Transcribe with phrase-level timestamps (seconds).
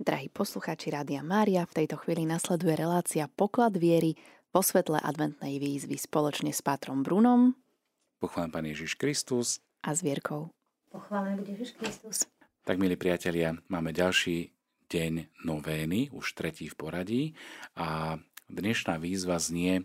[0.00, 4.16] Drahí poslucháči Rádia Mária, v tejto chvíli nasleduje relácia Poklad viery
[4.48, 7.52] vo svetle adventnej výzvy spoločne s Pátrom Brunom.
[8.16, 9.60] Pochválen Pán Ježiš Kristus.
[9.84, 10.48] A s Vierkou.
[10.88, 12.24] Pochválen Ježiš Kristus.
[12.64, 14.56] Tak, milí priatelia, máme ďalší
[14.88, 17.22] deň novény, už tretí v poradí
[17.76, 18.16] a
[18.48, 19.84] dnešná výzva znie,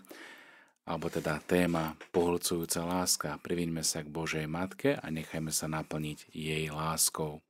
[0.87, 3.35] alebo teda téma pohlcujúca láska.
[3.43, 7.43] Priviňme sa k Božej Matke a nechajme sa naplniť jej láskou.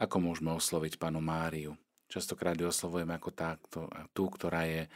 [0.00, 1.76] Ako môžeme osloviť panu Máriu?
[2.08, 3.60] Častokrát ju oslovujeme ako tá,
[4.16, 4.88] tú, ktorá je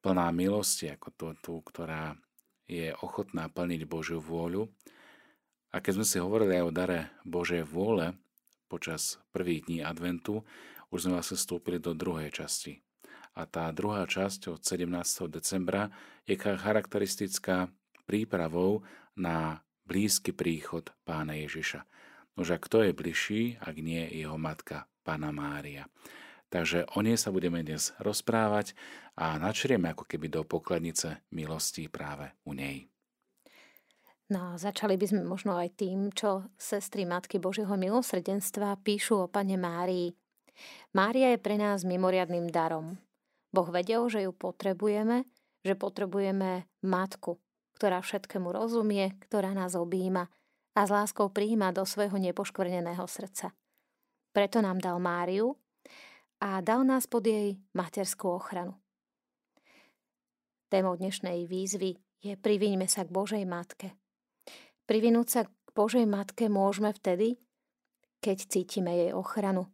[0.00, 2.16] plná milosti, ako tú, tú, ktorá
[2.64, 4.66] je ochotná plniť Božiu vôľu.
[5.70, 8.16] A keď sme si hovorili aj o dare Božej vôle
[8.66, 10.42] počas prvých dní adventu,
[10.88, 12.80] už sme vlastne vstúpili do druhej časti.
[13.36, 14.88] A tá druhá časť od 17.
[15.28, 15.92] decembra
[16.24, 17.68] je charakteristická
[18.08, 18.80] prípravou
[19.12, 21.84] na blízky príchod pána Ježiša.
[22.36, 25.88] Nože kto je bližší, ak nie jeho matka, Pana Mária.
[26.52, 28.76] Takže o nej sa budeme dnes rozprávať
[29.18, 32.86] a načrieme ako keby do pokladnice milosti práve u nej.
[34.26, 39.30] No a začali by sme možno aj tým, čo sestry Matky Božieho milosrdenstva píšu o
[39.30, 40.12] Pane Márii.
[40.92, 42.98] Mária je pre nás mimoriadným darom.
[43.54, 45.24] Boh vedel, že ju potrebujeme,
[45.62, 47.38] že potrebujeme matku,
[47.78, 50.26] ktorá všetkému rozumie, ktorá nás objíma,
[50.76, 53.56] a s láskou prijíma do svojho nepoškvrneného srdca.
[54.36, 55.56] Preto nám dal Máriu
[56.44, 58.76] a dal nás pod jej materskú ochranu.
[60.68, 63.96] Témou dnešnej výzvy je priviňme sa k Božej Matke.
[64.84, 67.40] Privinúť sa k Božej Matke môžeme vtedy,
[68.20, 69.72] keď cítime jej ochranu,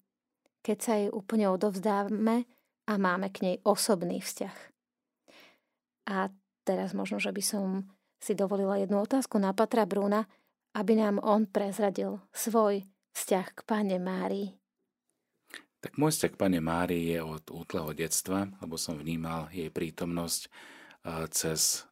[0.62, 2.47] keď sa jej úplne odovzdávame
[2.86, 4.56] a máme k nej osobný vzťah.
[6.14, 6.30] A
[6.62, 7.91] teraz možno, že by som
[8.23, 10.30] si dovolila jednu otázku na Patra Brúna,
[10.73, 14.56] aby nám on prezradil svoj vzťah k Pane Márii.
[15.83, 20.48] Tak môj vzťah k Pane Márii je od útleho detstva, lebo som vnímal jej prítomnosť
[21.34, 21.84] cez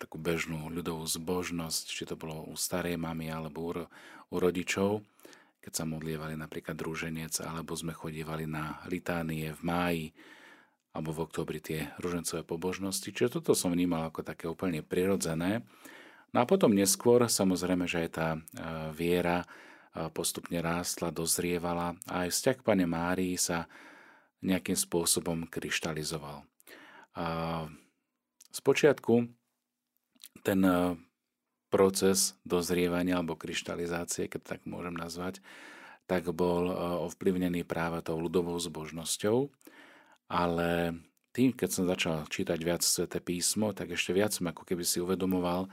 [0.00, 3.72] takú bežnú ľudovú zbožnosť, či to bolo u starej mamy alebo u,
[4.32, 5.04] rodičov,
[5.60, 10.04] keď sa modlievali napríklad druženec, alebo sme chodívali na litánie v máji,
[10.96, 13.12] alebo v oktobri tie ružencové pobožnosti.
[13.12, 15.62] Čiže toto som vnímal ako také úplne prirodzené.
[16.32, 18.40] No a potom neskôr samozrejme, že aj tá e,
[18.92, 19.46] viera e,
[20.12, 23.64] postupne rástla, dozrievala a aj vzťah k Pane Márii sa
[24.44, 26.44] nejakým spôsobom kryštalizoval.
[27.16, 27.24] A
[28.52, 29.24] spočiatku
[30.44, 31.00] ten e,
[31.72, 35.40] proces dozrievania alebo kryštalizácie, keď tak môžem nazvať,
[36.08, 36.72] tak bol
[37.04, 39.52] ovplyvnený práve tou ľudovou zbožnosťou,
[40.32, 40.96] ale
[41.36, 45.04] tým, keď som začal čítať viac Sveté písmo, tak ešte viac som ako keby si
[45.04, 45.68] uvedomoval,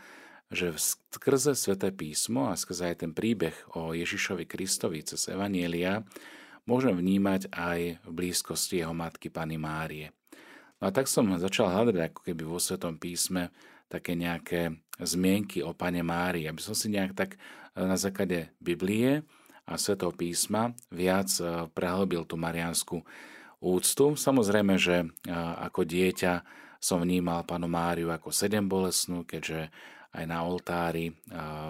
[0.54, 6.06] že skrze Sveté písmo a skrze aj ten príbeh o Ježišovi Kristovi cez Evanielia
[6.70, 10.14] môžem vnímať aj v blízkosti jeho matky Pany Márie.
[10.82, 13.50] No a tak som začal hľadať ako keby vo Svetom písme
[13.88, 17.38] také nejaké zmienky o Pane Márii, aby som si nejak tak e,
[17.80, 19.24] na základe Biblie
[19.66, 23.06] a Svetého písma viac e, prehlbil tú marianskú
[23.62, 24.18] úctu.
[24.18, 25.08] Samozrejme, že e,
[25.70, 26.34] ako dieťa
[26.82, 29.74] som vnímal panu Máriu ako sedem bolesnú, keďže
[30.16, 31.12] aj na oltári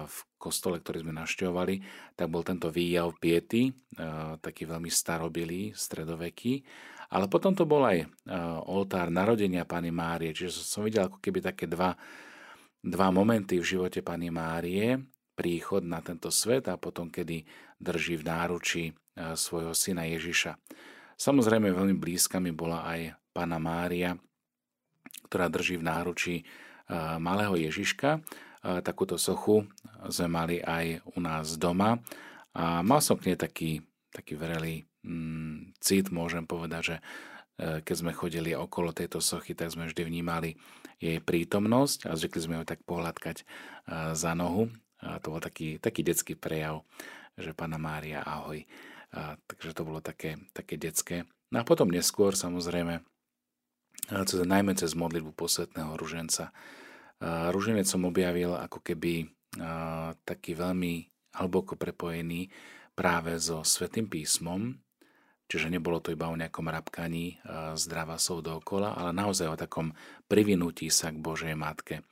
[0.06, 1.76] v kostole, ktorý sme našťovali,
[2.14, 3.74] tak bol tento výjav piety,
[4.40, 6.62] taký veľmi starobilý, stredoveký.
[7.10, 8.06] Ale potom to bol aj
[8.70, 11.98] oltár narodenia Pany Márie, čiže som videl ako keby také dva,
[12.82, 15.02] dva momenty v živote Pany Márie,
[15.36, 17.44] príchod na tento svet a potom, kedy
[17.82, 18.84] drží v náruči
[19.16, 20.56] svojho syna Ježiša.
[21.16, 24.16] Samozrejme veľmi blízka mi bola aj Pana Mária,
[25.28, 26.36] ktorá drží v náruči
[27.18, 28.22] malého Ježiška.
[28.82, 29.66] Takúto sochu
[30.10, 32.02] sme mali aj u nás doma
[32.56, 33.84] a mal som k nej taký,
[34.16, 37.04] taký vrelý mm, cit, môžem povedať, že e,
[37.84, 40.56] keď sme chodili okolo tejto sochy, tak sme vždy vnímali
[41.04, 43.46] jej prítomnosť a zvykli sme ju tak pohľadkať e,
[44.16, 44.72] za nohu.
[45.04, 46.88] A to bol taký, taký detský prejav,
[47.36, 48.64] že Pana Mária, ahoj.
[49.12, 51.28] A, takže to bolo také, také detské.
[51.52, 53.04] No a potom neskôr samozrejme
[54.48, 56.56] najmä cez modlitbu posvetného ruženca.
[57.24, 59.30] Ruženec som objavil ako keby
[60.28, 62.52] taký veľmi hlboko prepojený
[62.96, 64.76] práve so Svetým písmom,
[65.48, 67.40] čiže nebolo to iba o nejakom rabkaní
[67.76, 69.96] zdravasov dookola, ale naozaj o takom
[70.28, 72.04] privinutí sa k Božej Matke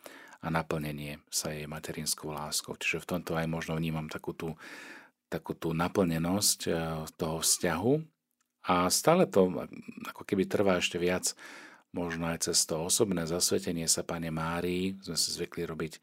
[0.44, 2.75] a naplnenie sa jej materinskou láskou.
[2.75, 4.59] Čiže v tomto aj možno vnímam takú tú,
[5.31, 6.59] takú tú naplnenosť
[7.15, 7.94] toho vzťahu
[8.71, 9.67] a stále to
[10.07, 11.31] ako keby trvá ešte viac
[11.94, 15.94] možno aj cez to osobné zasvetenie sa Pane Márii, sme si zvykli robiť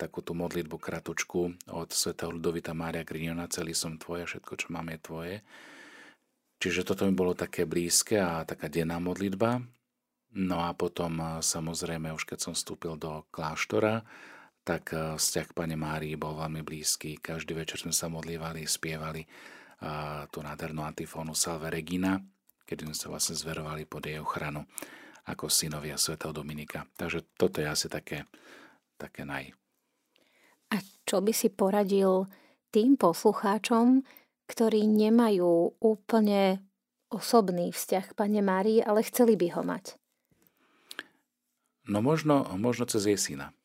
[0.00, 1.40] takúto modlitbu kratučku
[1.70, 5.36] od svätého Ludovita Mária Grignona, celý som tvoje, všetko, čo mám, je tvoje.
[6.58, 9.60] Čiže toto mi bolo také blízke a taká denná modlitba.
[10.34, 14.02] No a potom samozrejme, už keď som vstúpil do kláštora,
[14.64, 17.20] tak vzťah k Pane Márii bol veľmi blízky.
[17.20, 19.24] Každý večer sme sa modlívali, spievali
[19.84, 22.18] a tú nádhernú antifónu Salve Regina,
[22.68, 24.68] kedy sme sa vlastne zverovali pod jej ochranu
[25.24, 26.84] ako synovia svätého Dominika.
[27.00, 28.28] Takže toto je asi také,
[29.00, 29.56] také naj.
[30.68, 32.28] A čo by si poradil
[32.68, 34.04] tým poslucháčom,
[34.48, 36.60] ktorí nemajú úplne
[37.08, 39.96] osobný vzťah k Pane Márii, ale chceli by ho mať?
[41.88, 43.56] No možno, možno cez jej syna.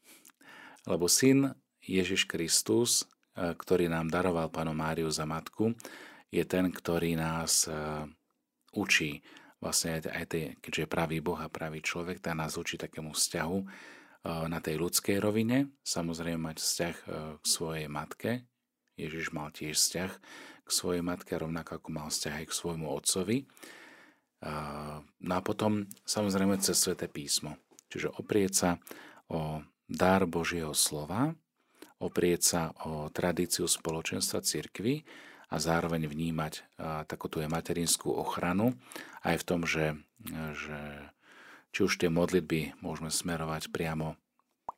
[0.88, 1.52] Lebo syn
[1.84, 3.04] Ježiš Kristus,
[3.36, 5.76] e, ktorý nám daroval Panu Máriu za matku,
[6.32, 7.76] je ten, ktorý nás e,
[8.74, 9.24] učí
[9.64, 13.16] vlastne aj, aj tej, keďže je pravý Boh a pravý človek, tak nás učí takému
[13.16, 13.66] vzťahu e,
[14.52, 15.72] na tej ľudskej rovine.
[15.88, 16.96] Samozrejme mať vzťah
[17.40, 18.44] k svojej matke.
[19.00, 20.12] Ježiš mal tiež vzťah
[20.64, 23.38] k svojej matke, rovnako ako mal vzťah aj k svojmu otcovi.
[25.24, 27.56] No a potom samozrejme cez Svete písmo.
[27.88, 28.70] Čiže oprieť sa
[29.32, 31.32] o dar Božieho slova,
[32.04, 35.08] oprieť sa o tradíciu spoločenstva cirkvy
[35.54, 36.66] a zároveň vnímať
[37.06, 38.74] takúto je materinskú ochranu
[39.22, 39.94] aj v tom, že,
[40.58, 40.80] že
[41.70, 44.18] či už tie modlitby môžeme smerovať priamo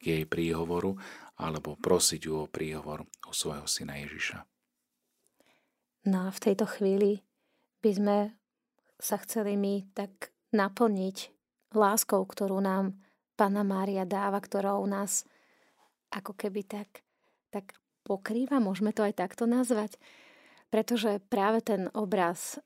[0.04, 1.00] k jej príhovoru
[1.40, 4.44] alebo prosiť ju o príhovor u svojho syna Ježiša.
[6.12, 7.24] No a v tejto chvíli
[7.80, 8.18] by sme
[9.00, 11.18] sa chceli my tak naplniť
[11.76, 13.00] láskou, ktorú nám
[13.36, 15.28] Pana Mária dáva, ktorou nás
[16.12, 17.04] ako keby tak,
[17.52, 17.76] tak
[18.08, 20.00] pokrýva, môžeme to aj takto nazvať.
[20.76, 22.60] Pretože práve ten obraz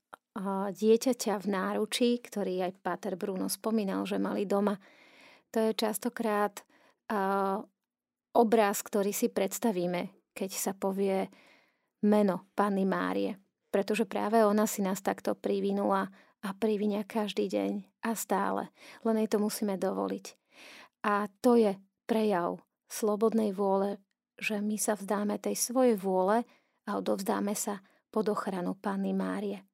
[0.74, 4.82] dieťaťa v náručí, ktorý aj Pater Bruno spomínal, že mali doma,
[5.54, 6.66] to je častokrát
[8.34, 11.30] obraz, ktorý si predstavíme, keď sa povie
[12.02, 13.38] meno Panny Márie,
[13.70, 16.10] pretože práve ona si nás takto privinula
[16.42, 18.74] a privinia každý deň a stále.
[19.06, 20.26] Len jej to musíme dovoliť.
[21.06, 21.78] A to je
[22.10, 22.58] prejav
[22.90, 24.02] slobodnej vôle,
[24.42, 26.42] že my sa vzdáme tej svojej vôle
[26.90, 29.66] a odovzdáme sa pod ochranu Panny Márie.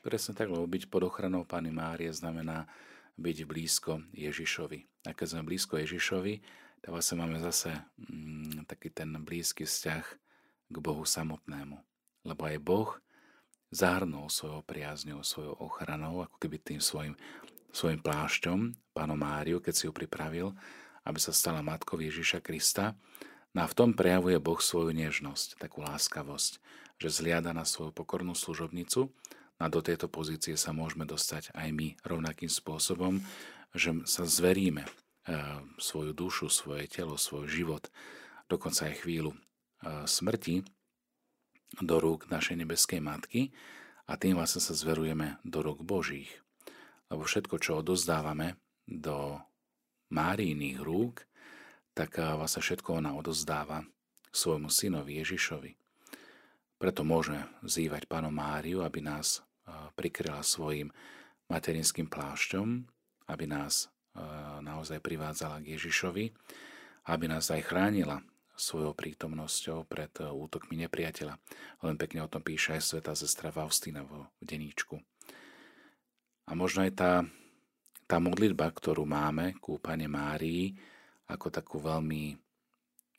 [0.00, 2.64] Presne tak, lebo byť pod ochranou Panny Márie znamená
[3.20, 5.06] byť blízko Ježišovi.
[5.06, 6.34] A keď sme blízko Ježišovi,
[6.80, 10.04] tak vlastne máme zase mm, taký ten blízky vzťah
[10.68, 11.76] k Bohu samotnému.
[12.24, 12.90] Lebo aj Boh
[13.68, 17.14] zahrnul svojou priazňou, svojou ochranou, ako keby tým svojim,
[17.74, 20.54] svojim plášťom, pánu Máriu, keď si ju pripravil,
[21.04, 22.96] aby sa stala matkou Ježiša Krista.
[23.58, 26.62] No a v tom prejavuje Boh svoju nežnosť, takú láskavosť,
[27.02, 29.10] že zliada na svoju pokornú služobnicu
[29.58, 33.18] a do tejto pozície sa môžeme dostať aj my rovnakým spôsobom,
[33.74, 34.90] že sa zveríme e,
[35.74, 37.90] svoju dušu, svoje telo, svoj život,
[38.46, 39.34] dokonca aj chvíľu
[40.06, 40.62] smrti
[41.82, 43.50] do rúk našej nebeskej matky
[44.06, 46.30] a tým vlastne sa zverujeme do rúk Božích.
[47.10, 48.54] Lebo všetko, čo odozdávame
[48.86, 49.42] do
[50.14, 51.26] Márijných rúk,
[51.98, 53.82] tak vlastne všetko ona odozdáva
[54.30, 55.74] svojmu synovi Ježišovi.
[56.78, 59.42] Preto môžeme vzývať Pánu Máriu, aby nás
[59.98, 60.94] prikryla svojim
[61.50, 62.86] materinským plášťom,
[63.26, 63.90] aby nás
[64.62, 66.30] naozaj privádzala k Ježišovi,
[67.10, 68.22] aby nás aj chránila
[68.58, 71.38] svojou prítomnosťou pred eh, útokmi nepriateľa.
[71.86, 74.98] Len pekne o tom píše aj sveta sestra Faustina vo deníčku.
[76.48, 77.12] A možno aj tá,
[78.10, 80.74] tá modlitba, ktorú máme ku Pane Márii,
[81.28, 82.34] ako takú veľmi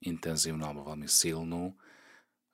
[0.03, 1.77] intenzívnu alebo veľmi silnú,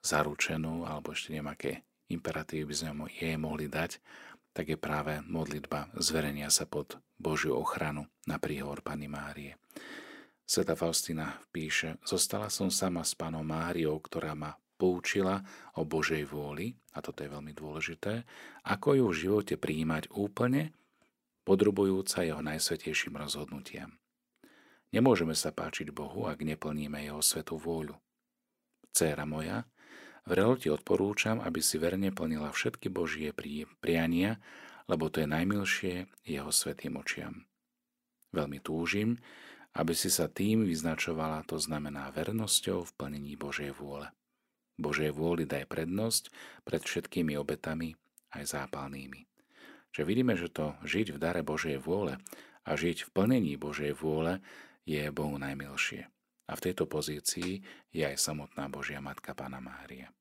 [0.06, 1.72] zaručenú, alebo ešte neviem, aké
[2.12, 3.98] imperatívy by sme jej mohli dať,
[4.56, 9.58] tak je práve modlitba zverenia sa pod Božiu ochranu na príhovor Pany Márie.
[10.46, 15.42] Sveta Faustina píše, zostala som sama s pánom Máriou, ktorá ma poučila
[15.74, 18.24] o Božej vôli, a toto je veľmi dôležité,
[18.62, 20.76] ako ju v živote prijímať úplne,
[21.48, 23.98] podrobujúca jeho najsvetejším rozhodnutiam.
[24.96, 28.00] Nemôžeme sa páčiť Bohu, ak neplníme jeho svetú vôľu.
[28.96, 29.68] Céra moja,
[30.24, 33.36] vrelo ti odporúčam, aby si verne plnila všetky Božie
[33.84, 34.40] priania,
[34.88, 37.44] lebo to je najmilšie jeho svetým očiam.
[38.32, 39.20] Veľmi túžim,
[39.76, 44.08] aby si sa tým vyznačovala, to znamená vernosťou v plnení Božej vôle.
[44.80, 46.32] Božej vôli daj prednosť
[46.64, 48.00] pred všetkými obetami,
[48.32, 49.28] aj zápalnými.
[49.92, 52.16] Že vidíme, že to žiť v dare Božej vôle
[52.64, 54.40] a žiť v plnení Božej vôle
[54.86, 56.08] je Bohu najmilšie.
[56.46, 60.14] A v tejto pozícii je aj samotná Božia Matka Pána Mária.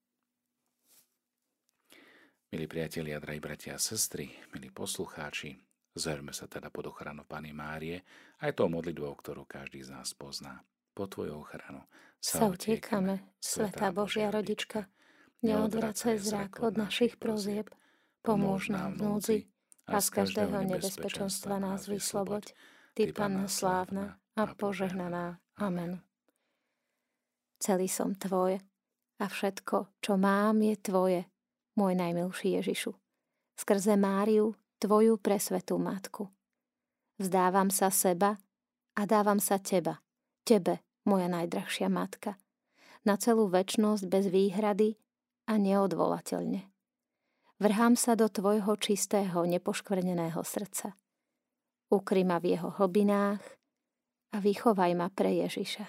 [2.49, 5.59] Milí priatelia, drahí bratia a sestry, milí poslucháči,
[5.95, 8.03] Zverme sa teda pod ochranu Pany Márie,
[8.43, 10.67] aj tou modlitbou, ktorú každý z nás pozná.
[10.91, 11.87] Po Tvoju ochranu
[12.19, 14.91] sa utiekame, Svetá Božia Rodička,
[15.47, 17.71] neodvracaj zrak od našich prozieb,
[18.27, 19.39] pomôž nám v núdzi
[19.87, 22.51] a z každého nebezpečenstva nás vysloboď.
[22.95, 25.39] Ty, Panna slávna a požehnaná.
[25.59, 26.03] Amen.
[27.63, 28.59] Celý som Tvoj
[29.23, 31.21] a všetko, čo mám, je Tvoje,
[31.79, 32.93] môj najmilší Ježišu.
[33.55, 36.29] Skrze Máriu, Tvoju presvetú Matku.
[37.17, 38.35] Vzdávam sa seba
[38.99, 40.03] a dávam sa Teba,
[40.43, 42.35] Tebe, moja najdrahšia Matka,
[43.07, 44.99] na celú väčnosť bez výhrady
[45.47, 46.67] a neodvolateľne.
[47.63, 50.99] Vrhám sa do Tvojho čistého, nepoškvrneného srdca.
[51.95, 53.64] Ukry ma v jeho hlbinách
[54.35, 55.87] a vychovaj ma pre Ježiša.